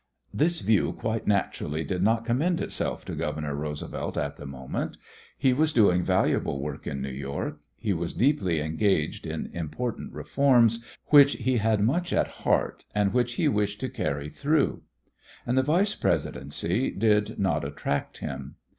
[0.33, 4.97] This view, quite naturally, did not commend itself to Governor Roosevelt at the moment.
[5.37, 10.83] He was doing valuable work in New York; he was deeply engaged in important reforms
[11.09, 14.81] which he had much at heart and which he wished to carry through;
[15.45, 18.55] and the Vice Presidency did not attract him.